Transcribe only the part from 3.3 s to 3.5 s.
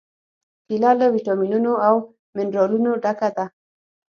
ده.